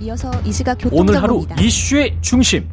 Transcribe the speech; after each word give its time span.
이어서 0.00 0.30
이 0.46 0.52
시각 0.52 0.78
오늘 0.92 1.22
하루. 1.22 1.44
이슈의 1.60 2.16
중심. 2.22 2.66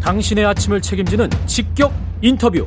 당신의 0.00 0.46
아침을 0.46 0.80
책임지는 0.80 1.28
직격 1.46 1.92
인터뷰. 2.22 2.66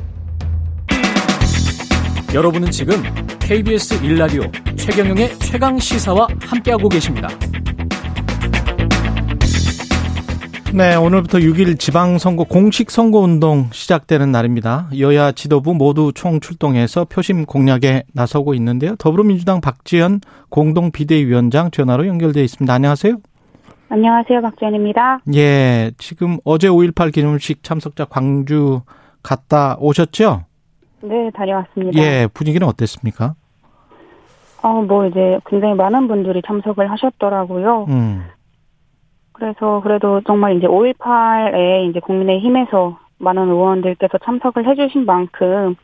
여러분은 2.32 2.70
지금 2.70 3.02
KBS 3.40 4.04
일라디오 4.04 4.42
최경영의 4.76 5.38
최강 5.40 5.76
시사와 5.78 6.28
함께하고 6.40 6.88
계십니다. 6.88 7.28
네, 10.72 10.94
오늘부터 10.94 11.38
6일 11.38 11.80
지방선거 11.80 12.44
공식 12.44 12.90
선거운동 12.90 13.70
시작되는 13.72 14.30
날입니다. 14.30 14.88
여야 14.98 15.32
지도부 15.32 15.74
모두 15.74 16.12
총 16.14 16.38
출동해서 16.40 17.06
표심 17.06 17.46
공략에 17.46 18.04
나서고 18.12 18.54
있는데요. 18.54 18.94
더불어민주당 18.96 19.60
박지현 19.60 20.20
공동 20.50 20.92
비대위원장 20.92 21.70
전화로 21.72 22.06
연결되어 22.06 22.44
있습니다. 22.44 22.72
안녕하세요. 22.72 23.16
안녕하세요. 23.90 24.42
박지연입니다. 24.42 25.20
예, 25.34 25.90
지금 25.96 26.36
어제 26.44 26.68
5.18 26.68 27.12
기념식 27.12 27.62
참석자 27.62 28.04
광주 28.04 28.82
갔다 29.22 29.76
오셨죠? 29.80 30.44
네, 31.02 31.30
다녀왔습니다. 31.30 31.98
예, 31.98 32.28
분위기는 32.32 32.66
어땠습니까? 32.66 33.34
어, 34.62 34.82
뭐 34.82 35.06
이제 35.06 35.38
굉장히 35.46 35.74
많은 35.74 36.06
분들이 36.06 36.42
참석을 36.46 36.90
하셨더라고요. 36.90 37.86
음, 37.88 38.24
그래서 39.32 39.80
그래도 39.82 40.20
정말 40.26 40.56
이제 40.56 40.66
5.18에 40.66 41.88
이제 41.88 42.00
국민의힘에서 42.00 42.98
많은 43.18 43.48
의원들께서 43.48 44.18
참석을 44.24 44.68
해주신 44.68 45.06
만큼 45.06 45.76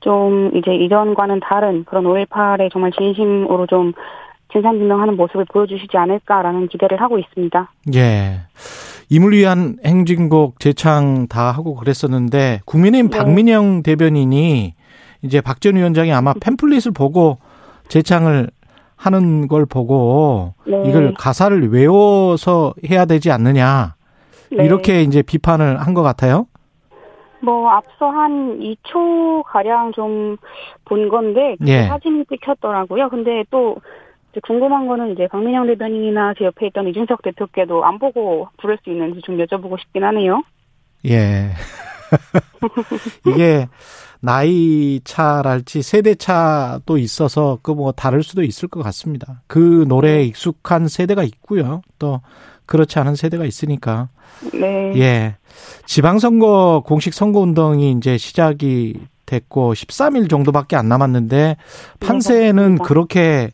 좀 0.00 0.50
이제 0.54 0.74
이전과는 0.74 1.40
다른 1.40 1.84
그런 1.84 2.04
5.18에 2.04 2.70
정말 2.72 2.92
진심으로 2.92 3.66
좀 3.66 3.92
진상규명하는 4.52 5.16
모습을 5.16 5.44
보여주시지 5.52 5.96
않을까라는 5.96 6.68
기대를 6.68 7.00
하고 7.00 7.18
있습니다. 7.18 7.70
예. 7.94 8.40
임을 9.10 9.32
위한 9.32 9.76
행진곡 9.84 10.60
재창 10.60 11.26
다 11.28 11.50
하고 11.50 11.74
그랬었는데 11.74 12.60
국민의힘 12.66 13.10
네. 13.10 13.18
박민영 13.18 13.82
대변인이 13.82 14.74
이제 15.22 15.40
박 15.40 15.60
전 15.60 15.76
위원장이 15.76 16.12
아마 16.12 16.32
팸플릿을 16.34 16.94
보고 16.96 17.38
재창을 17.88 18.48
하는 18.96 19.48
걸 19.48 19.64
보고 19.66 20.54
네. 20.66 20.82
이걸 20.86 21.14
가사를 21.14 21.68
외워서 21.72 22.74
해야 22.90 23.04
되지 23.04 23.30
않느냐 23.30 23.94
네. 24.50 24.64
이렇게 24.64 25.02
이제 25.02 25.22
비판을 25.22 25.78
한 25.80 25.94
것 25.94 26.02
같아요. 26.02 26.46
뭐 27.40 27.70
앞서 27.70 28.08
한 28.08 28.58
2초 28.60 29.44
가량 29.44 29.92
좀 29.92 30.36
본 30.84 31.08
건데 31.10 31.54
그 31.60 31.68
예. 31.68 31.82
사진이 31.82 32.24
찍혔더라고요. 32.30 33.10
근데 33.10 33.44
또 33.50 33.76
궁금한 34.40 34.86
거는 34.86 35.12
이제 35.12 35.26
박민영 35.28 35.66
대변인이나 35.66 36.34
제 36.38 36.44
옆에 36.44 36.66
있던 36.68 36.88
이준석 36.88 37.22
대표께도 37.22 37.84
안 37.84 37.98
보고 37.98 38.48
부를 38.60 38.78
수 38.82 38.90
있는지 38.90 39.20
좀 39.22 39.36
여쭤보고 39.38 39.78
싶긴 39.80 40.04
하네요. 40.04 40.42
예. 41.06 41.50
이게 43.26 43.66
나이 44.20 45.00
차랄지 45.04 45.82
세대 45.82 46.14
차도 46.14 46.98
있어서 46.98 47.58
그 47.62 47.72
뭐 47.74 47.92
다를 47.92 48.22
수도 48.22 48.42
있을 48.42 48.68
것 48.68 48.82
같습니다. 48.82 49.42
그 49.46 49.84
노래에 49.88 50.24
익숙한 50.24 50.88
세대가 50.88 51.22
있고요. 51.22 51.82
또 51.98 52.20
그렇지 52.66 52.98
않은 52.98 53.14
세대가 53.14 53.44
있으니까. 53.44 54.08
네. 54.52 54.92
예. 54.96 55.36
지방선거 55.86 56.82
공식 56.84 57.14
선거운동이 57.14 57.92
이제 57.92 58.18
시작이 58.18 58.94
됐고 59.26 59.74
13일 59.74 60.28
정도밖에 60.30 60.74
안 60.76 60.88
남았는데 60.88 61.56
판세는 62.00 62.62
맞습니다. 62.62 62.84
그렇게 62.84 63.50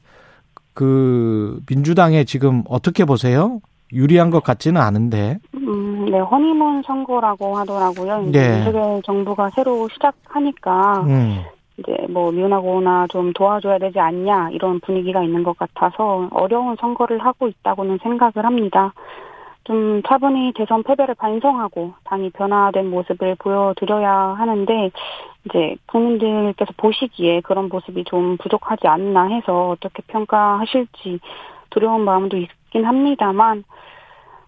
그 0.74 1.60
민주당에 1.68 2.24
지금 2.24 2.62
어떻게 2.68 3.04
보세요? 3.04 3.60
유리한 3.92 4.30
것 4.30 4.42
같지는 4.42 4.80
않은데. 4.80 5.38
음, 5.54 6.06
네, 6.10 6.18
허니문 6.18 6.82
선거라고 6.82 7.56
하더라고요. 7.56 8.26
이제 8.28 8.38
네. 8.38 8.58
윤석열 8.58 9.02
정부가 9.02 9.50
새로 9.50 9.88
시작하니까 9.88 11.04
음. 11.06 11.42
이제 11.78 12.06
뭐 12.08 12.30
미운하거나 12.30 13.06
좀 13.08 13.32
도와줘야 13.32 13.78
되지 13.78 13.98
않냐 13.98 14.50
이런 14.50 14.80
분위기가 14.80 15.22
있는 15.22 15.42
것 15.42 15.56
같아서 15.56 16.28
어려운 16.32 16.76
선거를 16.80 17.18
하고 17.18 17.48
있다고는 17.48 17.98
생각을 18.02 18.44
합니다. 18.44 18.92
좀 19.64 20.02
차분히 20.02 20.52
대선 20.54 20.82
패배를 20.82 21.14
반성하고 21.14 21.94
당이 22.04 22.30
변화된 22.30 22.88
모습을 22.90 23.34
보여드려야 23.38 24.12
하는데 24.12 24.90
이제 25.46 25.76
국민들께서 25.86 26.72
보시기에 26.76 27.40
그런 27.40 27.68
모습이 27.68 28.04
좀 28.04 28.36
부족하지 28.36 28.86
않나 28.86 29.24
해서 29.28 29.70
어떻게 29.70 30.02
평가하실지 30.06 31.20
두려운 31.70 32.02
마음도 32.02 32.36
있긴 32.36 32.84
합니다만 32.84 33.64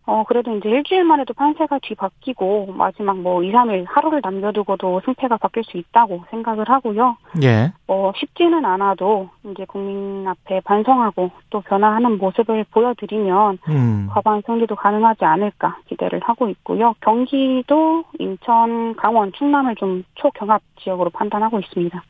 어 0.06 0.24
그래도 0.26 0.56
이제 0.56 0.68
일주일 0.68 1.02
만에도 1.04 1.34
판세가 1.34 1.80
뒤바뀌고 1.82 2.74
마지막 2.76 3.18
뭐 3.18 3.42
2, 3.42 3.50
3일 3.50 3.86
하루를 3.88 4.20
남겨두고도 4.22 5.02
승패가 5.04 5.38
바뀔 5.38 5.64
수 5.64 5.76
있다고 5.76 6.24
생각을 6.30 6.68
하고요. 6.68 7.16
예. 7.42 7.72
어, 7.88 8.12
쉽지는 8.16 8.64
않아도 8.64 9.28
이제 9.44 9.64
국민 9.66 10.26
앞에 10.28 10.60
반성하고 10.60 11.30
또 11.50 11.60
변화하는 11.60 12.18
모습을 12.18 12.64
보여드리면 12.70 13.58
음. 13.68 14.08
과반 14.10 14.42
승리도 14.46 14.76
가능하지 14.76 15.24
않을까 15.24 15.78
기대를 15.88 16.20
하고 16.22 16.48
있고요. 16.50 16.94
경기도, 17.00 18.04
인천, 18.20 18.94
강원, 18.94 19.32
충남을 19.32 19.74
좀 19.74 20.04
초경합 20.14 20.62
지역으로 20.80 21.10
판단하고 21.10 21.58
있습니다. 21.58 22.02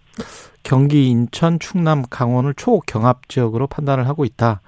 경기, 0.62 1.08
인천, 1.08 1.58
충남, 1.58 2.02
강원을 2.10 2.54
초경합 2.54 3.28
지역으로 3.28 3.66
판단을 3.68 4.08
하고 4.08 4.24
있다. 4.24 4.60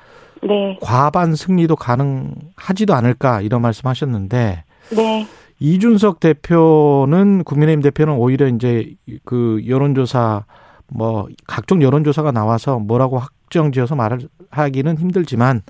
네, 0.43 0.79
과반 0.81 1.35
승리도 1.35 1.77
가능하지도 1.77 2.95
않을까 2.95 3.41
이런 3.41 3.63
말씀하셨는데 3.63 4.65
네, 4.97 5.27
이준석 5.61 6.21
대표는 6.21 7.45
국민의힘 7.45 7.83
대표는 7.83 8.15
오히려 8.15 8.47
이제 8.49 8.95
그 9.25 9.63
여론조사 9.67 10.45
뭐 10.89 11.29
각종 11.47 11.83
여론조사가 11.83 12.33
나와서 12.33 12.79
뭐라고 12.79 13.19
확정지어서 13.19 13.95
말을 13.95 14.29
하기는 14.51 14.99
힘들지만 14.99 15.63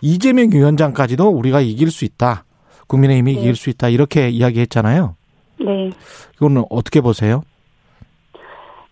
이재명 0.00 0.50
위원장까지도 0.50 1.28
우리가 1.28 1.60
이길 1.60 1.90
수 1.90 2.04
있다. 2.04 2.44
국민의힘이 2.86 3.34
네. 3.34 3.40
이길 3.40 3.56
수 3.56 3.70
있다. 3.70 3.88
이렇게 3.88 4.28
이야기했잖아요. 4.30 5.16
네. 5.60 5.90
이거는 6.36 6.64
어떻게 6.70 7.00
보세요? 7.00 7.42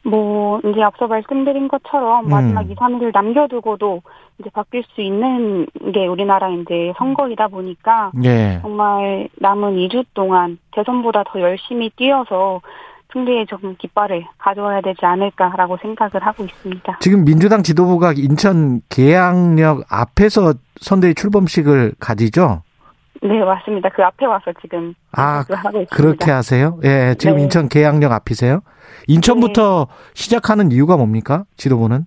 뭐 0.03 0.61
이제 0.65 0.83
앞서 0.83 1.07
말씀드린 1.07 1.69
것처럼 1.69 2.27
음. 2.27 2.31
마지막 2.31 2.71
2, 2.71 2.75
3일을 2.75 3.13
남겨두고도 3.13 4.03
이제 4.39 4.49
바뀔 4.51 4.83
수 4.95 5.03
있는 5.03 5.67
게 5.93 6.07
우리나라 6.07 6.49
이제 6.49 6.93
선거이다 6.97 7.49
보니까 7.49 8.11
예. 8.25 8.59
정말 8.63 9.29
남은 9.39 9.77
2주 9.77 10.05
동안 10.15 10.59
대선보다 10.73 11.25
더 11.25 11.41
열심히 11.41 11.91
뛰어서 11.97 12.61
승리의 13.13 13.47
좀 13.47 13.77
깃발을 13.77 14.25
가져와야 14.39 14.81
되지 14.81 15.05
않을까라고 15.05 15.77
생각을 15.83 16.25
하고 16.25 16.45
있습니다. 16.45 16.99
지금 17.01 17.25
민주당 17.25 17.63
지도부가 17.63 18.13
인천 18.17 18.81
계양역 18.89 19.83
앞에서 19.91 20.55
선대위 20.81 21.15
출범식을 21.15 21.95
가지죠? 21.99 22.63
네, 23.23 23.39
맞습니다. 23.45 23.91
그 23.91 24.03
앞에 24.03 24.25
와서 24.27 24.51
지금 24.63 24.95
아, 25.13 25.45
하고 25.49 25.69
있습니다. 25.83 25.95
그렇게 25.97 26.31
하세요? 26.31 26.79
예, 26.85 27.15
지금 27.19 27.37
네. 27.37 27.43
인천 27.43 27.69
계양역 27.69 28.11
앞이세요? 28.13 28.61
인천부터 29.09 29.89
시작하는 30.15 30.73
이유가 30.73 30.97
뭡니까? 30.97 31.45
지도부는? 31.57 32.07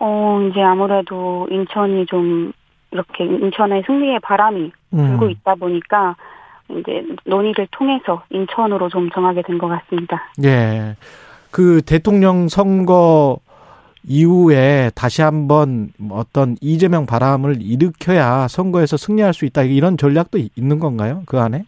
어, 0.00 0.40
이제 0.50 0.60
아무래도 0.60 1.46
인천이 1.50 2.06
좀 2.06 2.52
이렇게 2.90 3.24
인천의 3.24 3.84
승리의 3.86 4.20
바람이 4.20 4.72
불고 4.90 5.26
음. 5.26 5.30
있다 5.30 5.54
보니까 5.54 6.16
이제 6.68 7.04
논의를 7.24 7.68
통해서 7.70 8.22
인천으로 8.30 8.88
좀 8.88 9.10
정하게 9.10 9.42
된 9.42 9.58
것 9.58 9.68
같습니다. 9.68 10.22
예. 10.44 10.96
그 11.50 11.82
대통령 11.82 12.48
선거 12.48 13.38
이후에 14.06 14.90
다시 14.94 15.22
한번 15.22 15.88
어떤 16.10 16.56
이재명 16.60 17.06
바람을 17.06 17.56
일으켜야 17.60 18.48
선거에서 18.48 18.96
승리할 18.96 19.32
수 19.34 19.44
있다. 19.44 19.62
이런 19.62 19.96
전략도 19.96 20.38
있는 20.56 20.78
건가요? 20.78 21.22
그 21.26 21.38
안에? 21.38 21.64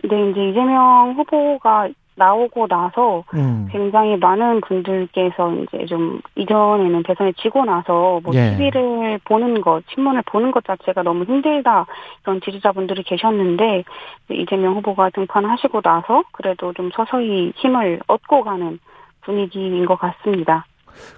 근데 0.00 0.30
이제 0.30 0.50
이재명 0.50 1.14
후보가 1.16 1.88
나오고 2.16 2.66
나서 2.66 3.24
음. 3.34 3.68
굉장히 3.70 4.16
많은 4.16 4.62
분들께서 4.62 5.52
이제 5.54 5.84
좀 5.86 6.20
이전에는 6.34 7.02
대선에 7.02 7.32
지고 7.32 7.64
나서 7.64 8.20
뭐 8.22 8.34
예. 8.34 8.56
TV를 8.56 9.20
보는 9.24 9.60
것, 9.60 9.84
신문을 9.94 10.22
보는 10.26 10.50
것 10.50 10.64
자체가 10.64 11.02
너무 11.02 11.24
힘들다 11.24 11.86
그런 12.22 12.40
지지자분들이 12.40 13.02
계셨는데 13.02 13.84
이재명 14.30 14.76
후보가 14.76 15.10
등판하시고 15.10 15.82
나서 15.82 16.22
그래도 16.32 16.72
좀 16.72 16.90
서서히 16.94 17.52
힘을 17.56 18.00
얻고 18.06 18.44
가는 18.44 18.78
분위기인 19.20 19.84
것 19.84 19.98
같습니다. 19.98 20.64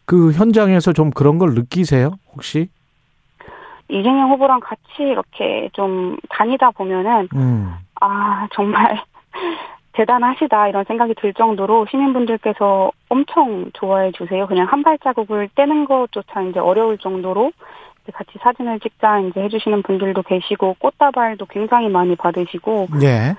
그 0.04 0.32
현장에서 0.32 0.92
좀 0.92 1.10
그런 1.10 1.38
걸 1.38 1.54
느끼세요? 1.54 2.12
혹시? 2.32 2.68
이재명 3.88 4.30
후보랑 4.30 4.60
같이 4.60 4.82
이렇게 4.98 5.70
좀 5.72 6.16
다니다 6.28 6.70
보면은 6.70 7.28
음. 7.34 7.74
아 8.00 8.46
정말 8.52 9.02
대단하시다 9.92 10.68
이런 10.68 10.84
생각이 10.84 11.14
들 11.14 11.32
정도로 11.32 11.86
시민분들께서 11.90 12.92
엄청 13.08 13.70
좋아해 13.72 14.12
주세요. 14.12 14.46
그냥 14.46 14.66
한 14.68 14.82
발자국을 14.82 15.48
떼는 15.54 15.86
것조차 15.86 16.42
이제 16.42 16.60
어려울 16.60 16.98
정도로 16.98 17.50
같이 18.12 18.38
사진을 18.40 18.80
찍자 18.80 19.20
이제 19.20 19.40
해주시는 19.40 19.82
분들도 19.82 20.22
계시고 20.22 20.76
꽃다발도 20.78 21.46
굉장히 21.46 21.88
많이 21.88 22.16
받으시고 22.16 22.88
예. 23.02 23.34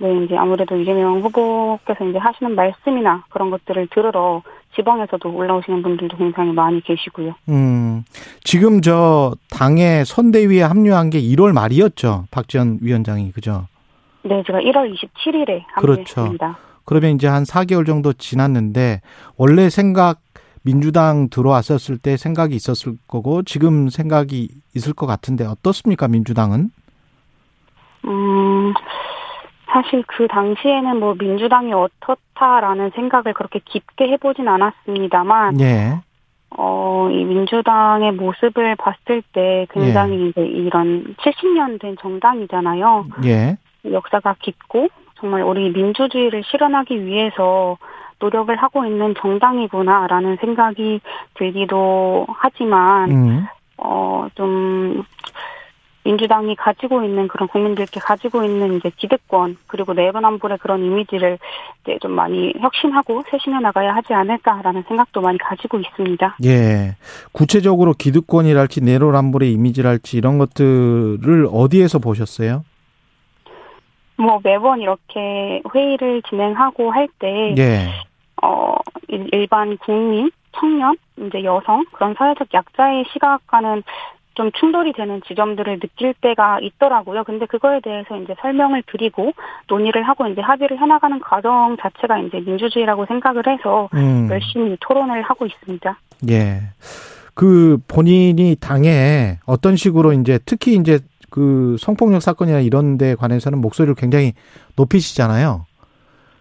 네 0.00 0.24
이제 0.24 0.36
아무래도 0.36 0.76
이재명 0.76 1.20
후보께서 1.22 2.04
이제 2.04 2.18
하시는 2.18 2.54
말씀이나 2.54 3.24
그런 3.30 3.50
것들을 3.50 3.88
들으러 3.88 4.42
지방에서도 4.74 5.28
올라오시는 5.30 5.82
분들도 5.82 6.16
굉장히 6.16 6.52
많이 6.52 6.80
계시고요. 6.82 7.34
음, 7.48 8.04
지금 8.42 8.80
저 8.80 9.34
당의 9.50 10.04
선대위에 10.04 10.62
합류한 10.62 11.10
게 11.10 11.20
1월 11.20 11.52
말이었죠. 11.52 12.24
박지원 12.30 12.78
위원장이 12.80 13.32
그죠? 13.32 13.66
네, 14.22 14.42
제가 14.46 14.60
1월 14.60 14.94
27일에 14.94 15.62
그렇죠. 15.78 16.20
합류했습니다. 16.20 16.58
그러면 16.84 17.10
이제 17.12 17.28
한 17.28 17.44
4개월 17.44 17.86
정도 17.86 18.12
지났는데 18.12 19.00
원래 19.36 19.68
생각 19.68 20.20
민주당 20.62 21.28
들어왔었을 21.28 21.98
때 21.98 22.16
생각이 22.16 22.54
있었을 22.54 22.94
거고 23.08 23.42
지금 23.42 23.88
생각이 23.88 24.48
있을 24.74 24.92
것 24.92 25.06
같은데 25.06 25.44
어떻습니까 25.44 26.08
민주당은? 26.08 26.70
음, 28.04 28.74
사실 29.72 30.04
그 30.06 30.28
당시에는 30.28 31.00
뭐 31.00 31.14
민주당이 31.18 31.72
어떻다라는 31.72 32.90
생각을 32.94 33.32
그렇게 33.32 33.60
깊게 33.64 34.08
해보진 34.12 34.46
않았습니다만, 34.46 35.60
예. 35.60 36.00
어, 36.50 37.08
이 37.10 37.24
민주당의 37.24 38.12
모습을 38.12 38.76
봤을 38.76 39.22
때 39.32 39.66
굉장히 39.70 40.28
이제 40.28 40.42
이런 40.42 41.14
70년 41.18 41.80
된 41.80 41.96
정당이잖아요. 42.00 43.04
예. 43.24 43.56
역사가 43.90 44.36
깊고 44.40 44.88
정말 45.18 45.42
우리 45.42 45.70
민주주의를 45.70 46.42
실현하기 46.44 47.06
위해서 47.06 47.78
노력을 48.18 48.54
하고 48.54 48.84
있는 48.84 49.14
정당이구나라는 49.18 50.36
생각이 50.36 51.00
들기도 51.34 52.26
하지만 52.28 53.10
음. 53.10 53.46
어 53.78 54.12
좀 54.34 55.02
민주당이 56.04 56.56
가지고 56.56 57.02
있는 57.04 57.28
그런 57.28 57.46
국민들께 57.48 58.00
가지고 58.00 58.42
있는 58.42 58.74
이제 58.76 58.90
기득권 58.96 59.56
그리고 59.68 59.92
내로남불의 59.94 60.58
그런 60.58 60.82
이미지를 60.82 61.38
이제 61.82 61.96
좀 62.00 62.12
많이 62.12 62.52
혁신하고 62.58 63.22
쇄신해 63.30 63.60
나가야 63.60 63.94
하지 63.94 64.12
않을까라는 64.12 64.82
생각도 64.88 65.20
많이 65.20 65.38
가지고 65.38 65.78
있습니다. 65.78 66.36
예. 66.44 66.96
구체적으로 67.30 67.92
기득권이랄지 67.92 68.80
내로남불의 68.82 69.52
이미지랄지 69.52 70.16
이런 70.16 70.38
것들을 70.38 71.48
어디에서 71.52 72.00
보셨어요? 72.00 72.64
뭐 74.16 74.40
매번 74.42 74.80
이렇게 74.80 75.62
회의를 75.74 76.22
진행하고 76.28 76.90
할때 76.92 77.54
예. 77.58 77.88
어, 78.42 78.74
일- 79.08 79.28
일반 79.32 79.76
국민, 79.78 80.30
청년, 80.52 80.96
이제 81.16 81.44
여성, 81.44 81.84
그런 81.92 82.14
사회적 82.18 82.48
약자의 82.52 83.04
시각과는 83.12 83.82
좀 84.34 84.50
충돌이 84.52 84.92
되는 84.92 85.20
지점들을 85.26 85.80
느낄 85.80 86.14
때가 86.20 86.58
있더라고요. 86.60 87.24
근데 87.24 87.46
그거에 87.46 87.80
대해서 87.80 88.16
이제 88.16 88.34
설명을 88.40 88.82
드리고 88.86 89.32
논의를 89.68 90.02
하고 90.04 90.26
이제 90.26 90.40
합의를 90.40 90.80
해나가는 90.80 91.18
과정 91.20 91.76
자체가 91.80 92.18
이제 92.18 92.40
민주주의라고 92.40 93.06
생각을 93.06 93.46
해서 93.46 93.88
음. 93.94 94.28
열심히 94.30 94.76
토론을 94.80 95.22
하고 95.22 95.46
있습니다. 95.46 95.98
예. 96.30 96.60
그 97.34 97.78
본인이 97.88 98.56
당에 98.60 99.38
어떤 99.46 99.76
식으로 99.76 100.12
이제 100.12 100.38
특히 100.44 100.74
이제 100.74 101.00
그 101.30 101.76
성폭력 101.78 102.20
사건이나 102.20 102.60
이런 102.60 102.98
데 102.98 103.14
관해서는 103.14 103.58
목소리를 103.60 103.94
굉장히 103.94 104.34
높이시잖아요. 104.76 105.64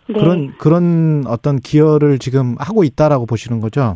네. 0.07 0.19
그런 0.19 0.53
그런 0.57 1.23
어떤 1.27 1.59
기여를 1.59 2.19
지금 2.19 2.55
하고 2.59 2.83
있다라고 2.83 3.25
보시는 3.25 3.61
거죠. 3.61 3.95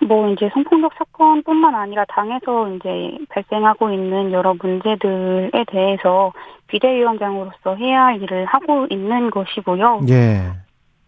뭐 0.00 0.28
이제 0.30 0.50
성폭력 0.52 0.92
사건뿐만 0.98 1.74
아니라 1.74 2.04
당에서 2.08 2.68
이제 2.70 3.18
발생하고 3.30 3.90
있는 3.90 4.32
여러 4.32 4.54
문제들에 4.54 5.64
대해서 5.68 6.32
비대위원장으로서 6.68 7.76
해야 7.76 8.06
할 8.06 8.22
일을 8.22 8.44
하고 8.44 8.86
있는 8.90 9.30
것이고요. 9.30 10.02
예. 10.08 10.52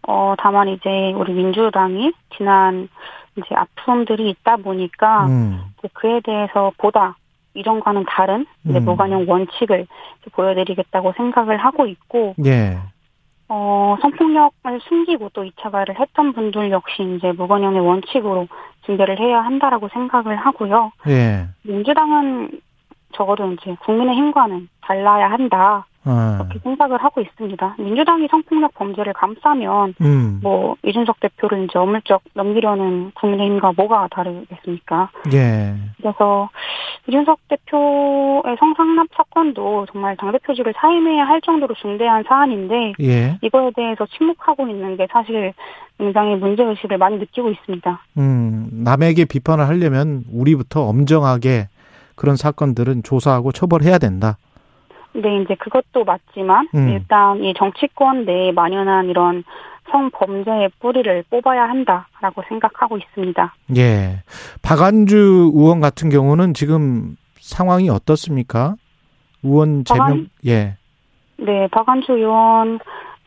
어, 0.07 0.33
다만 0.37 0.69
이제 0.69 1.13
우리 1.15 1.33
민주당이 1.33 2.13
지난 2.35 2.89
이제 3.35 3.47
아픔들이 3.55 4.29
있다 4.29 4.57
보니까 4.57 5.27
음. 5.27 5.61
그에 5.93 6.19
대해서 6.21 6.71
보다 6.77 7.15
이전과는 7.53 8.05
다른 8.07 8.45
이제 8.65 8.79
음. 8.79 8.85
무관용 8.85 9.25
원칙을 9.27 9.87
보여드리겠다고 10.31 11.13
생각을 11.17 11.57
하고 11.57 11.87
있고 11.87 12.35
예. 12.45 12.77
어, 13.49 13.97
성폭력을 14.01 14.79
숨기고 14.87 15.29
또 15.33 15.43
2차 15.43 15.71
가해를 15.71 15.99
했던 15.99 16.33
분들 16.33 16.69
역시 16.71 17.01
이제 17.17 17.31
무관용의 17.31 17.81
원칙으로 17.81 18.47
징계를 18.89 19.19
해야 19.19 19.41
한다라고 19.41 19.89
생각을 19.89 20.35
하고요. 20.35 20.91
예. 21.07 21.47
민주당은 21.61 22.49
적어도 23.13 23.51
이제 23.53 23.75
국민의힘과는 23.85 24.69
달라야 24.81 25.29
한다. 25.31 25.85
어. 26.05 26.37
그렇게 26.37 26.59
생각을 26.59 27.03
하고 27.03 27.21
있습니다. 27.21 27.75
민주당이 27.77 28.27
성폭력 28.31 28.73
범죄를 28.75 29.13
감싸면 29.13 29.95
음. 30.01 30.39
뭐 30.41 30.75
이준석 30.83 31.19
대표를 31.19 31.65
이제 31.65 31.77
어물쩍 31.77 32.21
넘기려는 32.33 33.11
국민의힘과 33.15 33.73
뭐가 33.75 34.07
다르겠습니까? 34.09 35.09
예. 35.33 35.75
그래서 35.97 36.49
이준석 37.07 37.39
대표의 37.49 38.55
성상납 38.59 39.07
사건도 39.13 39.87
정말 39.91 40.15
당 40.15 40.31
대표직을 40.31 40.73
사임해야 40.77 41.25
할 41.25 41.41
정도로 41.41 41.75
중대한 41.75 42.23
사안인데 42.27 42.93
예. 43.01 43.37
이거에 43.41 43.71
대해서 43.75 44.05
침묵하고 44.05 44.67
있는 44.67 44.95
게 44.95 45.05
사실 45.11 45.53
굉장히 45.97 46.35
문제 46.37 46.63
의식을 46.63 46.97
많이 46.97 47.17
느끼고 47.17 47.49
있습니다. 47.51 48.01
음. 48.17 48.69
남에게 48.71 49.25
비판을 49.25 49.67
하려면 49.67 50.23
우리부터 50.31 50.83
엄정하게 50.83 51.67
그런 52.19 52.35
사건들은 52.35 53.03
조사하고 53.03 53.53
처벌해야 53.53 53.97
된다. 53.97 54.37
근데 55.13 55.37
이제 55.41 55.55
그것도 55.55 56.03
맞지만 56.03 56.67
음. 56.75 56.89
일단 56.89 57.41
이 57.41 57.53
정치권 57.57 58.25
내에 58.25 58.51
만연한 58.51 59.05
이런 59.07 59.45
성범죄의 59.89 60.69
뿌리를 60.81 61.23
뽑아야 61.29 61.63
한다라고 61.63 62.43
생각하고 62.49 62.97
있습니다. 62.97 63.55
예. 63.77 64.21
박안주 64.61 65.51
의원 65.55 65.79
같은 65.79 66.09
경우는 66.09 66.53
지금 66.53 67.15
상황이 67.39 67.89
어떻습니까? 67.89 68.75
의원 69.41 69.85
제명 69.85 70.07
박안- 70.07 70.29
예. 70.45 70.75
네, 71.37 71.67
박안주 71.71 72.11
의원 72.11 72.79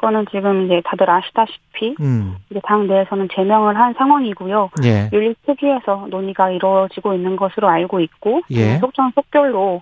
거는 0.02 0.26
지금 0.30 0.66
이제 0.66 0.82
다들 0.84 1.08
아시다시피 1.08 1.94
음. 2.00 2.36
이제 2.50 2.60
당 2.64 2.86
내에서는 2.86 3.28
제명을 3.32 3.76
한 3.78 3.94
상황이고요. 3.94 4.70
예. 4.84 5.08
윤리 5.12 5.34
특위에서 5.46 6.08
논의가 6.10 6.50
이루어지고 6.50 7.14
있는 7.14 7.36
것으로 7.36 7.68
알고 7.68 8.00
있고 8.00 8.42
예. 8.50 8.76
속전속결로 8.78 9.80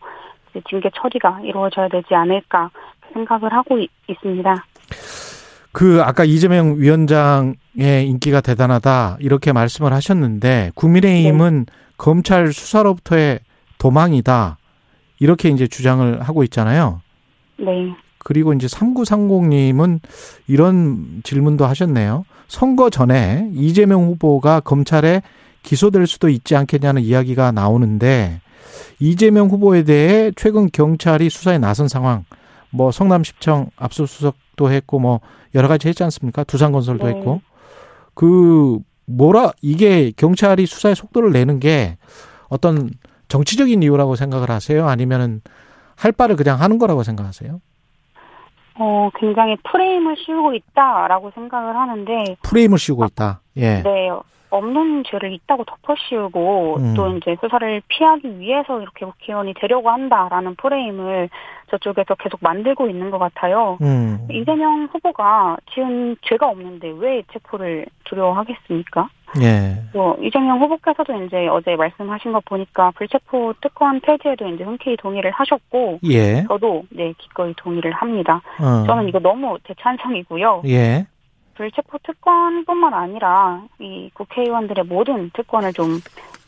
징계 0.69 0.91
처리가 0.95 1.41
이루어져야 1.43 1.89
되지 1.89 2.15
않을까 2.15 2.71
생각을 3.13 3.53
하고 3.53 3.79
있, 3.79 3.91
있습니다. 4.09 4.55
그 5.73 6.03
아까 6.03 6.25
이재명 6.25 6.77
위원장의 6.77 8.07
인기가 8.07 8.41
대단하다 8.41 9.19
이렇게 9.21 9.53
말씀을 9.53 9.93
하셨는데 9.93 10.73
국민의힘은 10.75 11.67
검찰 11.97 12.53
수사로부터의 12.53 13.39
도망이다 13.79 14.59
이렇게 15.21 15.49
이제 15.49 15.67
주장을 15.67 16.21
하고 16.21 16.43
있잖아요. 16.45 17.01
네. 17.57 17.95
그리고 18.31 18.53
이제 18.53 18.69
3930님은 18.69 19.99
이런 20.47 21.21
질문도 21.25 21.67
하셨네요. 21.67 22.25
선거 22.47 22.89
전에 22.89 23.51
이재명 23.55 24.05
후보가 24.05 24.61
검찰에 24.61 25.23
기소될 25.65 26.07
수도 26.07 26.29
있지 26.29 26.55
않겠냐는 26.55 27.03
이야기가 27.03 27.51
나오는데 27.51 28.41
이재명 29.01 29.49
후보에 29.49 29.83
대해 29.83 30.31
최근 30.37 30.71
경찰이 30.73 31.29
수사에 31.29 31.59
나선 31.59 31.89
상황, 31.89 32.25
뭐 32.71 32.93
성남시청 32.93 33.71
압수수색도 33.75 34.71
했고 34.71 35.01
뭐 35.01 35.19
여러 35.57 35.67
가지 35.67 35.89
했지 35.89 36.05
않습니까? 36.05 36.45
두산건설도 36.45 37.09
네. 37.09 37.15
했고 37.15 37.41
그 38.15 38.79
뭐라 39.07 39.55
이게 39.61 40.13
경찰이 40.15 40.67
수사의 40.67 40.95
속도를 40.95 41.33
내는 41.33 41.59
게 41.59 41.97
어떤 42.49 42.91
정치적인 43.27 43.83
이유라고 43.83 44.15
생각을 44.15 44.51
하세요? 44.51 44.87
아니면은 44.87 45.41
할 45.97 46.13
바를 46.13 46.37
그냥 46.37 46.61
하는 46.61 46.79
거라고 46.79 47.03
생각하세요? 47.03 47.61
어, 48.81 49.11
굉장히 49.15 49.57
프레임을 49.71 50.17
씌우고 50.17 50.55
있다라고 50.55 51.31
생각을 51.35 51.77
하는데 51.77 52.37
프레임을 52.43 52.79
씌우고 52.79 53.05
있다. 53.05 53.41
예. 53.59 53.83
네, 53.83 54.11
없는 54.49 55.05
죄를 55.05 55.33
있다고 55.33 55.65
덮어 55.65 55.95
씌우고 55.97 56.77
음. 56.79 56.95
또 56.97 57.09
이제 57.17 57.37
수사를 57.41 57.83
피하기 57.89 58.39
위해서 58.39 58.81
이렇게 58.81 59.05
국회의원이 59.05 59.55
되려고 59.55 59.91
한다라는 59.91 60.57
프레임을 60.57 61.29
저쪽에서 61.71 62.15
계속 62.17 62.41
만들고 62.43 62.89
있는 62.89 63.11
것 63.11 63.19
같아요. 63.19 63.77
음. 63.83 64.27
이재명 64.31 64.89
후보가 64.91 65.59
지은 65.73 66.17
죄가 66.23 66.49
없는데 66.49 66.91
왜 66.99 67.23
체포를 67.33 67.87
두려워하겠습니까? 68.05 69.09
예. 69.41 69.83
뭐 69.93 70.17
이재명 70.21 70.61
후보께서도 70.61 71.25
이제 71.25 71.47
어제 71.49 71.77
말씀하신 71.77 72.33
거 72.33 72.41
보니까 72.45 72.91
불체포 72.93 73.55
특권 73.61 74.01
폐지에도 74.01 74.49
이제 74.49 74.65
흔쾌히 74.65 74.97
동의를 74.97 75.31
하셨고 75.31 76.01
예. 76.05 76.45
저도 76.49 76.85
네 76.91 77.15
기꺼이 77.19 77.55
동의를 77.57 77.93
합니다. 77.93 78.43
어. 78.59 78.85
저는 78.87 79.09
이거 79.09 79.19
너무 79.19 79.59
대찬성이고요. 79.65 80.63
예. 80.67 81.07
불체포 81.55 81.99
특권뿐만 82.03 82.95
아니라 82.95 83.63
이 83.79 84.11
국회의원들의 84.15 84.85
모든 84.85 85.31
특권을 85.35 85.73
좀 85.73 86.01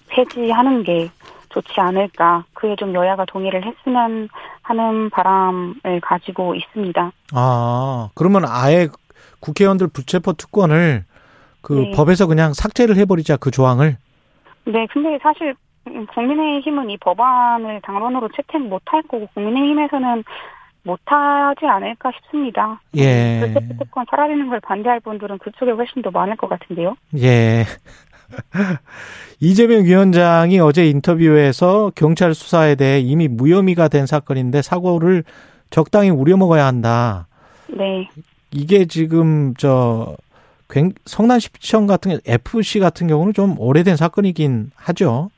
폐지하는 0.08 0.82
게 0.82 1.10
좋지 1.50 1.78
않을까. 1.78 2.44
그에 2.54 2.76
좀 2.76 2.94
여야가 2.94 3.26
동의를 3.26 3.64
했으면 3.64 4.28
하는 4.62 5.10
바람을 5.10 6.00
가지고 6.00 6.54
있습니다. 6.54 7.12
아, 7.34 8.08
그러면 8.14 8.44
아예 8.46 8.88
국회의원들 9.40 9.88
불체포 9.88 10.32
특권을 10.34 11.04
그 11.62 11.72
네. 11.74 11.90
법에서 11.92 12.26
그냥 12.26 12.52
삭제를 12.52 12.96
해버리자 12.96 13.36
그 13.38 13.50
조항을. 13.50 13.96
네, 14.66 14.86
근데 14.92 15.18
사실 15.22 15.54
국민의힘은 16.14 16.90
이 16.90 16.96
법안을 16.98 17.80
당론으로 17.82 18.28
채택 18.36 18.60
못할 18.62 19.02
거고 19.02 19.26
국민의힘에서는 19.34 20.22
못하지 20.84 21.64
않을까 21.66 22.10
싶습니다. 22.16 22.80
예. 22.96 23.40
불체포 23.40 23.84
특권 23.84 24.04
사라지는 24.10 24.48
걸 24.48 24.60
반대할 24.60 25.00
분들은 25.00 25.38
그쪽에 25.38 25.70
훨씬 25.72 26.02
더 26.02 26.10
많을 26.10 26.36
것 26.36 26.48
같은데요. 26.48 26.96
예. 27.18 27.64
이재명 29.40 29.84
위원장이 29.84 30.58
어제 30.60 30.88
인터뷰에서 30.88 31.92
경찰 31.94 32.34
수사에 32.34 32.74
대해 32.74 32.98
이미 33.00 33.28
무혐의가 33.28 33.88
된 33.88 34.06
사건인데 34.06 34.62
사고를 34.62 35.24
적당히 35.70 36.10
우려먹어야 36.10 36.64
한다. 36.66 37.26
네, 37.68 38.08
이게 38.50 38.86
지금 38.86 39.54
저 39.56 40.06
굉- 40.06 40.16
성남시청 41.04 41.86
같은 41.86 42.12
게 42.12 42.20
FC 42.26 42.80
같은 42.80 43.06
경우는 43.06 43.32
좀 43.32 43.58
오래된 43.58 43.96
사건이긴 43.96 44.70
하죠. 44.76 45.30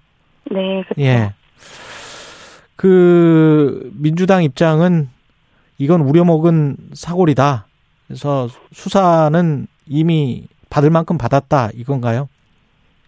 네, 0.50 0.82
그렇죠. 0.82 1.00
예. 1.00 1.32
그 2.76 3.90
민주당 3.94 4.42
입장은 4.44 5.08
이건 5.78 6.00
우려먹은 6.02 6.76
사골이다. 6.92 7.66
그래서 8.06 8.48
수사는 8.72 9.66
이미 9.86 10.46
받을 10.70 10.90
만큼 10.90 11.18
받았다 11.18 11.70
이건가요? 11.74 12.28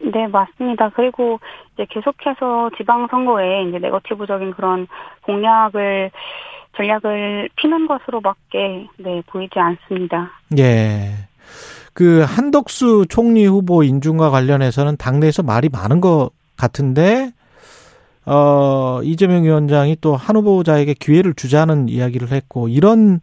네, 0.01 0.27
맞습니다. 0.27 0.91
그리고 0.91 1.41
이제 1.75 1.87
계속해서 1.91 2.71
지방선거에 2.77 3.65
이제 3.69 3.79
네거티브적인 3.79 4.53
그런 4.53 4.87
공약을, 5.23 6.11
전략을 6.77 7.49
피는 7.57 7.87
것으로밖에, 7.87 8.87
네, 8.99 9.23
보이지 9.27 9.59
않습니다. 9.59 10.31
예. 10.59 11.13
그 11.97 12.21
한덕수 12.29 13.07
총리 13.09 13.47
후보 13.47 13.83
인준과 13.83 14.29
관련해서는 14.29 14.99
당내에서 14.99 15.43
말이 15.43 15.71
많은 15.71 16.03
것 16.03 16.29
같은데 16.59 17.33
어 18.27 19.01
이재명 19.03 19.45
위원장이 19.45 19.97
또 20.03 20.15
한 20.15 20.37
후보자에게 20.37 20.93
기회를 20.93 21.33
주자는 21.33 21.89
이야기를 21.89 22.33
했고 22.33 22.69
이런 22.69 23.21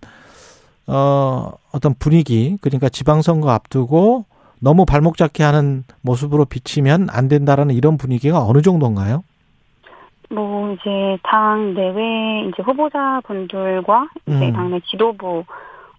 어 0.87 1.51
어떤 1.71 1.93
분위기 1.99 2.57
그러니까 2.61 2.89
지방선거 2.89 3.51
앞두고 3.51 4.25
너무 4.59 4.85
발목 4.85 5.17
잡게 5.17 5.43
하는 5.43 5.83
모습으로 6.01 6.45
비치면 6.45 7.09
안 7.11 7.27
된다라는 7.27 7.75
이런 7.75 7.99
분위기가 7.99 8.43
어느 8.43 8.63
정도인가요? 8.63 9.23
뭐, 10.31 10.73
이제, 10.73 11.17
당 11.21 11.75
내외, 11.75 12.47
이제 12.47 12.63
후보자분들과, 12.63 14.07
이제 14.25 14.47
음. 14.47 14.53
당내 14.53 14.79
지도부 14.89 15.43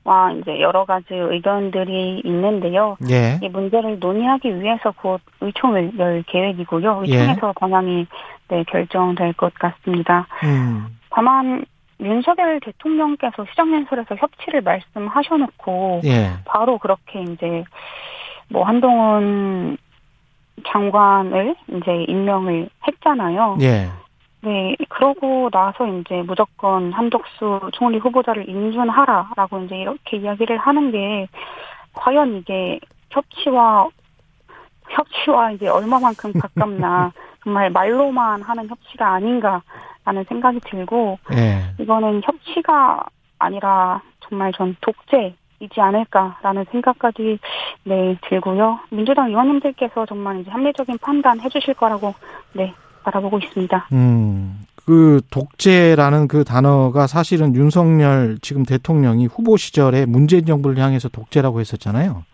와 0.05 0.31
이제 0.33 0.61
여러 0.61 0.85
가지 0.85 1.15
의견들이 1.15 2.21
있는데요. 2.25 2.97
예. 3.11 3.39
이 3.43 3.49
문제를 3.49 3.99
논의하기 3.99 4.61
위해서 4.61 4.93
곧 4.93 5.21
의총을 5.41 5.99
열 5.99 6.23
계획이고요. 6.27 7.05
예. 7.07 7.17
의총에서 7.17 7.55
방향이, 7.59 8.07
네, 8.49 8.65
결정될 8.65 9.33
것 9.33 9.55
같습니다. 9.55 10.27
음. 10.45 10.99
다만, 11.11 11.65
윤석열 12.01 12.61
대통령께서 12.61 13.47
시정연설에서 13.51 14.17
협치를 14.17 14.61
말씀하셔놓고, 14.61 16.03
예. 16.05 16.33
바로 16.45 16.77
그렇게 16.77 17.23
이제 17.23 17.65
뭐 18.51 18.65
한동훈 18.65 19.79
장관을 20.69 21.55
이제 21.69 22.05
임명을 22.09 22.69
했잖아요. 22.87 23.57
예. 23.63 23.89
네, 24.45 24.77
그러고 24.91 25.49
나서 25.51 25.87
이제 25.87 26.23
무조건 26.23 26.93
한덕수 26.93 27.71
총리 27.73 27.97
후보자를 27.99 28.47
인준하라라고 28.47 29.61
이제 29.61 29.77
이렇게 29.77 30.19
이야기를 30.19 30.59
하는 30.59 30.91
게 30.93 31.27
과연 31.95 32.37
이게 32.37 32.79
협치와 33.11 33.89
협치와 34.91 35.53
이제 35.53 35.67
얼마만큼 35.67 36.35
가깝나 36.35 37.13
정말 37.43 37.71
말로만 37.71 38.43
하는 38.43 38.69
협치가 38.69 39.15
아닌가라는 39.15 40.25
생각이 40.29 40.61
들고 40.61 41.19
예. 41.33 41.63
이거는 41.83 42.21
협치가 42.23 43.03
아니라 43.39 44.03
정말 44.21 44.53
전 44.53 44.77
독재 44.83 45.35
이지 45.61 45.81
않을까라는 45.81 46.67
생각까지 46.71 47.39
네 47.85 48.19
들고요. 48.29 48.81
민주당 48.91 49.29
의원님들께서 49.29 50.05
정말 50.05 50.41
이제 50.41 50.51
합리적인 50.51 50.99
판단 50.99 51.41
해주실 51.41 51.75
거라고 51.75 52.15
네 52.53 52.75
바라보고 53.05 53.39
있습니다. 53.39 53.89
음, 53.93 54.65
그 54.85 55.21
독재라는 55.31 56.29
그 56.29 56.45
단어가 56.45 57.07
사실은 57.07 57.55
윤석열 57.55 58.39
지금 58.43 58.65
대통령이 58.65 59.27
후보 59.27 59.57
시절에 59.57 60.07
문재인 60.07 60.45
정부를 60.45 60.79
향해서 60.79 61.09
독재라고 61.09 61.61
했었잖아요. 61.61 62.25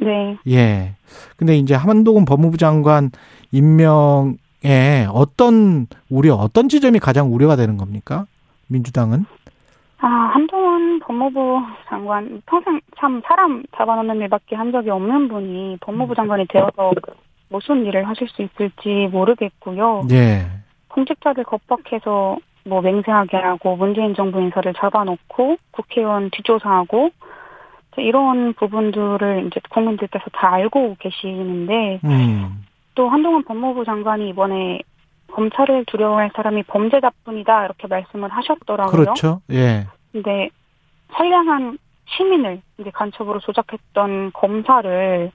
네. 0.00 0.36
예. 0.48 0.94
근데 1.36 1.56
이제 1.56 1.74
한동훈 1.74 2.24
법무부 2.24 2.56
장관 2.56 3.10
임명에 3.52 5.06
어떤 5.12 5.86
우려, 6.08 6.34
어떤 6.34 6.68
지점이 6.68 6.98
가장 6.98 7.32
우려가 7.32 7.56
되는 7.56 7.76
겁니까? 7.76 8.26
민주당은? 8.68 9.26
아 9.98 10.08
한동훈 10.08 10.98
법무부 11.00 11.60
장관 11.88 12.42
평생 12.46 12.80
참 12.98 13.22
사람 13.24 13.62
잡아놓는 13.76 14.16
일밖에 14.22 14.56
한 14.56 14.72
적이 14.72 14.90
없는 14.90 15.28
분이 15.28 15.78
법무부 15.80 16.14
장관이 16.14 16.46
되어서 16.48 16.92
무슨 17.52 17.84
일을 17.86 18.08
하실 18.08 18.28
수 18.28 18.42
있을지 18.42 19.08
모르겠고요. 19.12 20.06
예. 20.10 20.46
공직자들 20.88 21.44
겁박해서 21.44 22.38
뭐 22.64 22.80
맹세하게 22.80 23.36
하고 23.36 23.76
문재인 23.76 24.14
정부 24.14 24.40
인사를 24.40 24.72
잡아놓고 24.74 25.56
국회의원 25.70 26.30
뒷조사하고 26.30 27.10
이런 27.98 28.54
부분들을 28.54 29.46
이제 29.46 29.60
국민들께서 29.70 30.24
다 30.32 30.54
알고 30.54 30.96
계시는데 30.98 32.00
음. 32.04 32.64
또 32.94 33.08
한동훈 33.08 33.44
법무부 33.44 33.84
장관이 33.84 34.30
이번에 34.30 34.80
검찰을 35.32 35.84
두려워할 35.86 36.30
사람이 36.34 36.62
범죄자뿐이다 36.64 37.64
이렇게 37.66 37.86
말씀을 37.86 38.28
하셨더라고요. 38.30 38.92
그렇죠. 38.92 39.40
예. 39.50 39.86
근데 40.12 40.50
선량한 41.14 41.78
시민을 42.06 42.60
이제 42.78 42.90
간첩으로 42.90 43.40
조작했던 43.40 44.32
검사를 44.32 45.30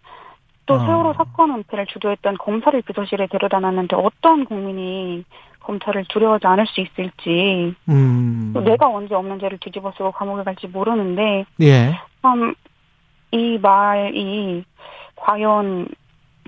또 0.68 0.76
어. 0.76 0.80
세월호 0.80 1.14
사건 1.14 1.52
은폐를 1.52 1.88
주도했던 1.88 2.38
검사를 2.38 2.80
비서실에 2.82 3.28
데려다 3.28 3.60
놨는데 3.60 3.96
어떤 3.96 4.46
국민이 4.46 5.24
검찰을 5.62 6.06
두려워하지 6.10 6.46
않을 6.46 6.68
수 6.68 6.82
있을지 6.82 7.74
음. 7.90 8.52
또 8.54 8.62
내가 8.62 8.88
언제 8.88 9.16
없는 9.16 9.40
죄를 9.40 9.58
뒤집어 9.58 9.92
쓰고 9.94 10.12
감옥에 10.12 10.44
갈지 10.44 10.68
모르는데 10.68 11.46
예. 11.62 12.00
참이 12.22 13.58
말이 13.62 14.64
과연 15.16 15.88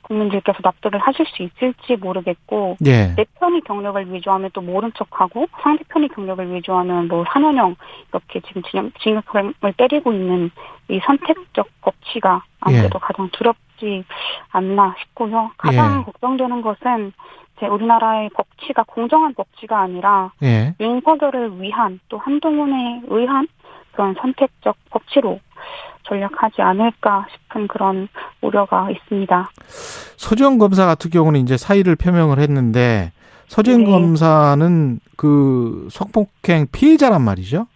국민들께서 0.04 0.60
납득을 0.64 1.00
하실 1.00 1.26
수 1.28 1.44
있을지 1.44 1.96
모르겠고 1.98 2.78
예. 2.86 3.14
내 3.16 3.26
편이 3.40 3.62
경력을 3.62 4.14
위조하면 4.14 4.50
또 4.54 4.62
모른 4.62 4.92
척하고 4.98 5.48
상대편이 5.62 6.10
경력을 6.10 6.54
위조하면 6.54 7.08
뭐 7.08 7.24
4년형 7.26 7.76
이렇게 8.10 8.40
지금 8.42 8.62
징역, 8.64 8.92
징역형을 9.00 9.74
때리고 9.78 10.14
있는 10.14 10.52
이 10.90 11.00
선택적 11.06 11.68
법치가 11.82 12.44
아무래도 12.62 13.00
가장 13.00 13.30
두렵 13.32 13.56
지 13.80 14.04
않나 14.50 14.96
싶고요. 15.00 15.52
가장 15.58 16.00
예. 16.00 16.04
걱정되는 16.04 16.62
것은 16.62 17.14
이제 17.58 17.68
우리나라의 17.68 18.30
법치가 18.34 18.84
공정한 18.84 19.34
법치가 19.34 19.82
아니라 19.82 20.32
예. 20.44 20.76
윤석열을 20.80 21.62
위한 21.62 22.00
또 22.10 22.18
한동훈에 22.18 23.02
의한 23.08 23.48
그런 23.92 24.16
선택적 24.22 24.76
법치로 24.92 25.40
전략하지 26.04 26.62
않을까 26.62 27.28
싶은 27.32 27.68
그런 27.68 28.08
우려가 28.42 28.90
있습니다. 28.90 29.50
서지영 30.18 30.58
검사 30.58 30.86
같은 30.86 31.12
경우는 31.12 31.42
이제 31.42 31.58
사의를 31.58 31.96
표명을 31.96 32.40
했는데 32.40 33.12
서지영 33.48 33.84
네. 33.84 33.92
검사는 33.92 35.00
그 35.18 35.88
성폭행 35.92 36.68
피해자란 36.72 37.22
말이죠. 37.22 37.68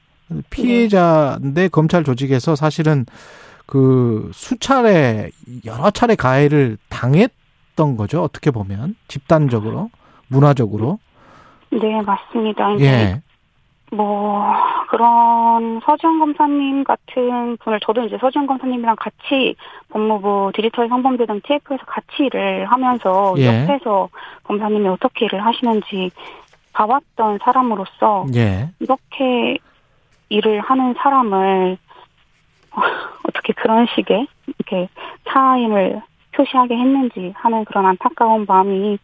피해자인데 0.49 1.67
검찰 1.67 2.03
조직에서 2.03 2.55
사실은 2.55 3.05
그 3.73 4.29
수차례 4.33 5.31
여러 5.65 5.89
차례 5.89 6.13
가해를 6.15 6.77
당했던 6.89 7.97
거죠. 7.97 8.21
어떻게 8.21 8.51
보면 8.51 8.95
집단적으로 9.07 9.89
문화적으로 10.27 10.99
네, 11.71 11.99
맞습니다. 12.03 12.79
예 12.79 13.21
뭐 13.93 14.43
그런 14.89 15.79
서지영 15.85 16.19
검사님 16.19 16.83
같은 16.83 17.57
분을 17.57 17.79
저도 17.81 18.05
이제 18.05 18.17
서지영 18.19 18.47
검사님이랑 18.47 18.95
같이 18.95 19.55
법무부 19.89 20.51
디지털 20.55 20.89
성범죄 20.89 21.25
등 21.25 21.39
TF에서 21.43 21.85
같이 21.85 22.23
일을 22.25 22.65
하면서 22.65 23.35
예. 23.37 23.63
옆에서 23.63 24.09
검사님이 24.43 24.87
어떻게 24.87 25.25
일을 25.25 25.45
하시는지 25.45 26.09
봐왔던 26.73 27.39
사람으로서 27.43 28.25
예. 28.33 28.69
이렇게 28.79 29.57
일을 30.29 30.59
하는 30.61 30.95
사람을 30.97 31.77
어, 32.73 32.81
어떻게 33.27 33.53
그런 33.53 33.87
식의 33.95 34.27
이렇게 34.47 34.89
차임을 35.29 36.01
표시하게 36.35 36.75
했는지 36.75 37.33
하는 37.35 37.63
그런 37.65 37.85
안타까운 37.85 38.45
마음이 38.47 38.97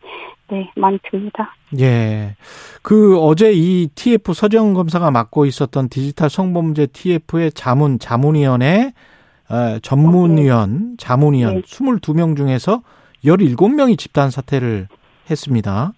네, 0.50 0.72
많이 0.76 0.98
듭니다. 1.10 1.56
예. 1.80 2.36
그 2.82 3.20
어제 3.20 3.52
이 3.54 3.88
TF 3.94 4.34
서정 4.34 4.74
검사가 4.74 5.12
맡고 5.12 5.46
있었던 5.46 5.90
디지털 5.90 6.30
성범죄 6.30 6.88
TF의 6.88 7.52
자문 7.54 8.00
자문위원회 8.00 8.94
어, 9.50 9.80
전문위원 9.82 10.96
자문위원 10.98 11.56
네. 11.56 11.62
22명 11.62 12.36
중에서 12.36 12.82
17명이 13.24 13.98
집단 13.98 14.32
사퇴를 14.32 14.88
했습니다. 15.30 15.94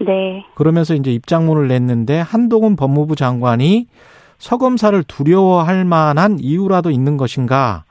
네, 0.00 0.46
그러면서 0.54 0.94
이제 0.94 1.12
입장문을 1.12 1.68
냈는데 1.68 2.20
한동훈 2.20 2.76
법무부 2.76 3.16
장관이 3.16 3.86
서검사를 4.40 5.02
두려워할 5.04 5.84
만한 5.84 6.38
이유라도 6.40 6.90
있는 6.90 7.16
것인가 7.16 7.84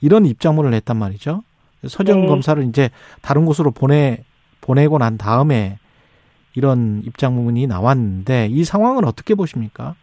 이런 0.00 0.26
입장문을 0.26 0.70
냈단 0.70 0.96
말이죠. 0.96 1.42
서정 1.86 2.22
네. 2.22 2.26
검사를 2.28 2.62
이제 2.64 2.90
다른 3.22 3.46
곳으로 3.46 3.70
보내 3.70 4.18
보내고 4.60 4.98
난 4.98 5.18
다음에 5.18 5.78
이런 6.54 7.02
입장문이 7.04 7.66
나왔는데 7.66 8.48
이 8.50 8.64
상황은 8.64 9.04
어떻게 9.04 9.34
보십니까? 9.34 9.94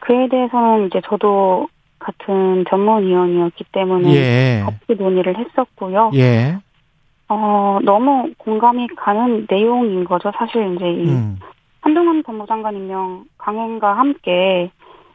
그에 0.00 0.28
대해서는 0.28 0.88
이제 0.88 1.00
저도 1.08 1.68
같은 1.98 2.64
전문위원이었기 2.68 3.64
때문에 3.72 4.14
예. 4.14 4.62
같이 4.64 5.00
논의를 5.00 5.38
했었고요. 5.38 6.10
예. 6.14 6.58
어, 7.28 7.78
너무 7.82 8.30
공감이 8.38 8.88
가는 8.96 9.46
내용인 9.48 10.04
거죠. 10.04 10.30
사실 10.36 10.74
이제 10.74 10.84
이 10.84 11.08
음. 11.08 11.38
한동훈 11.80 12.22
법무장관 12.22 12.74
임명 12.74 13.24
강행과 13.44 13.96
함께 13.98 14.70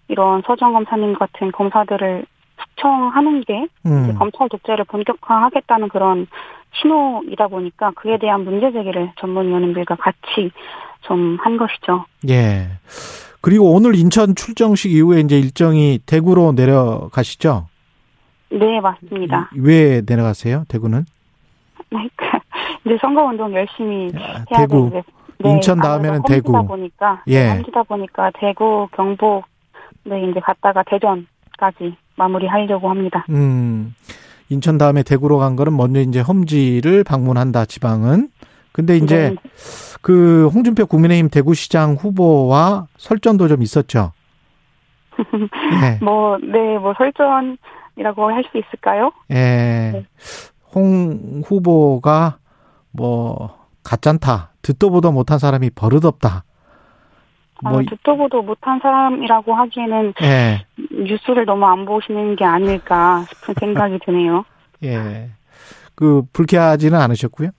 이런 0.08 0.42
서정 0.46 0.74
검사님 0.74 1.14
같은 1.14 1.52
검사들을 1.52 2.26
숙청하는 2.60 3.42
게 3.42 3.68
음. 3.86 4.16
검찰 4.18 4.50
독재를 4.50 4.86
본격화하겠다는 4.86 5.90
그런 5.90 6.28
신호이다 6.82 7.48
보니까 7.48 7.92
그에 7.96 8.18
대한 8.20 8.44
문제 8.44 8.72
제기를 8.72 9.12
전문위원님들과 9.20 9.96
같이 9.96 10.52
좀 11.02 11.38
한 11.42 11.58
것이죠. 11.58 12.06
예. 12.30 12.68
그리고 13.42 13.74
오늘 13.74 13.96
인천 13.96 14.36
출정식 14.36 14.92
이후에 14.92 15.22
이제 15.22 15.40
일정이 15.40 16.00
대구로 16.06 16.52
내려가시죠? 16.52 17.68
네, 18.52 18.80
맞습니다. 18.82 19.50
왜 19.56 20.02
내려가세요? 20.06 20.66
대구는? 20.68 21.06
이제 22.86 22.98
선거운동 23.02 23.54
열심히 23.54 24.12
아, 24.16 24.44
해야. 24.52 24.68
되는데 24.68 25.02
인천 25.44 25.80
아무래도 25.80 25.88
다음에는 25.88 26.22
대구. 26.28 26.66
보니까 26.66 27.24
예. 27.28 27.44
네, 27.44 27.50
험지다 27.52 27.84
보니까 27.84 28.32
대구, 28.40 28.88
경북 28.96 29.44
네 30.04 30.30
이제 30.30 30.40
갔다가 30.40 30.84
대전까지 30.84 31.96
마무리하려고 32.18 32.90
합니다. 32.90 33.26
음. 33.30 33.96
인천 34.50 34.78
다음에 34.78 35.04
대구로 35.04 35.38
간 35.38 35.56
거는 35.56 35.78
먼저 35.78 36.02
이제 36.02 36.20
험지를 36.20 37.04
방문한다, 37.04 37.66
지방은. 37.66 38.30
근데 38.72 38.98
이제 38.98 39.30
네, 39.30 39.36
그 40.02 40.48
홍준표 40.54 40.88
국민의힘 40.88 41.30
대구시장 41.30 41.94
후보와 41.94 42.88
설전도 42.98 43.48
좀 43.48 43.62
있었죠. 43.62 44.12
예. 45.84 46.00
뭐, 46.04 46.38
네, 46.38 46.78
뭐, 46.78 46.94
설전이라고 46.98 48.32
할 48.32 48.44
수 48.52 48.58
있을까요? 48.58 49.12
예. 49.30 49.36
네. 49.36 50.06
홍 50.74 51.42
후보가 51.46 52.38
뭐 52.92 53.59
가짠다. 53.90 54.52
듣도 54.62 54.92
보도 54.92 55.12
못한 55.12 55.40
사람이 55.40 55.72
버릇없다. 55.72 56.44
뭐 57.64 57.80
아, 57.80 57.84
듣도 57.90 58.18
보도 58.18 58.44
못한 58.44 58.80
사람이라고 58.80 59.54
하기에는 59.54 60.14
예. 60.22 60.66
뉴스를 60.92 61.46
너무 61.46 61.66
안 61.66 61.86
보시는 61.86 62.36
게 62.36 62.46
아닐까 62.46 63.26
싶은 63.30 63.56
생각이 63.60 63.98
드네요. 64.06 64.46
예. 64.84 65.32
그 65.96 66.22
불쾌하지는 66.32 67.00
않으셨고요. 67.00 67.50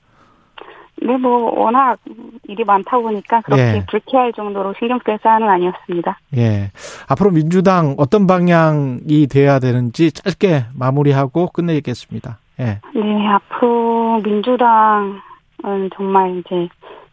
네, 1.03 1.17
뭐, 1.17 1.59
워낙 1.59 1.99
일이 2.47 2.63
많다 2.63 2.99
보니까 2.99 3.41
그렇게 3.41 3.63
예. 3.63 3.85
불쾌할 3.91 4.33
정도로 4.33 4.75
신경 4.79 5.01
쓸 5.05 5.19
사안은 5.21 5.49
아니었습니다. 5.49 6.21
예. 6.37 6.71
앞으로 7.09 7.31
민주당 7.33 7.97
어떤 7.99 8.27
방향이 8.29 9.27
돼야 9.27 9.59
되는지 9.59 10.13
짧게 10.13 10.67
마무리하고 10.75 11.49
끝내겠습니다. 11.49 12.39
예. 12.61 12.81
네, 12.95 13.29
앞으로 13.29 14.21
민주당은 14.23 15.30
정말 15.95 16.39
이제 16.39 16.69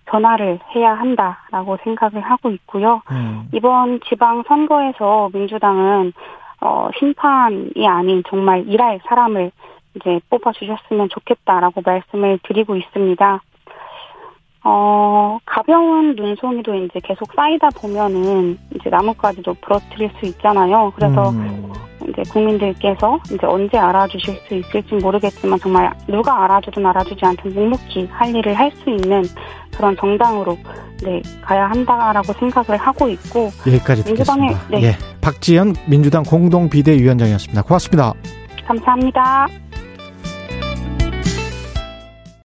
변화를 0.06 0.60
해야 0.76 0.94
한다라고 0.94 1.78
생각을 1.84 2.22
하고 2.22 2.50
있고요. 2.52 3.02
음. 3.12 3.48
이번 3.54 4.00
지방 4.08 4.44
선거에서 4.48 5.30
민주당은 5.34 6.14
어, 6.62 6.90
심판이 6.98 7.88
아닌 7.88 8.24
정말 8.28 8.68
일할 8.68 9.00
사람을 9.08 9.52
이제 9.96 10.20
뽑아 10.30 10.54
주셨으면 10.54 11.10
좋겠다라고 11.10 11.82
말씀을 11.86 12.40
드리고 12.44 12.76
있습니다. 12.76 13.42
어, 14.64 15.40
가벼운 15.46 16.16
눈송이도 16.16 16.76
이제 16.76 17.00
계속 17.02 17.32
쌓이다 17.34 17.70
보면은 17.70 18.58
이제 18.76 18.90
나뭇가지도 18.90 19.56
부러뜨릴 19.62 20.12
수 20.20 20.26
있잖아요. 20.26 20.92
그래서 20.96 21.30
음. 21.30 21.72
이제 22.08 22.22
국민들께서 22.32 23.20
이제 23.26 23.46
언제 23.46 23.78
알아주실 23.78 24.40
수 24.48 24.56
있을지 24.56 24.96
모르겠지만 24.96 25.60
정말 25.60 25.92
누가 26.08 26.44
알아주든 26.46 26.86
알아주지 26.86 27.26
않든 27.26 27.54
묵묵히 27.54 28.08
할 28.12 28.36
일을 28.36 28.54
할 28.54 28.72
수 28.84 28.90
있는 28.90 29.24
그런 29.76 29.96
정당으로 29.98 30.58
네 31.04 31.22
가야 31.42 31.68
한다라고 31.70 32.34
생각을 32.34 32.78
하고 32.80 33.08
있고 33.10 33.50
여기까지 33.68 34.04
민주당의- 34.04 34.48
듣겠습니다. 34.50 34.68
네. 34.70 34.84
예. 34.84 34.96
박지연 35.22 35.76
민주당 35.88 36.24
공동 36.24 36.70
비대위원장이었습니다. 36.70 37.62
고맙습니다. 37.64 38.14
감사합니다. 38.66 39.48